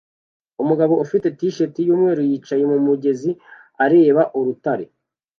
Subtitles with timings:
[0.61, 3.31] Umugabo ufite t-shirt yumweru yicaye mumugezi
[3.85, 4.85] areba urutare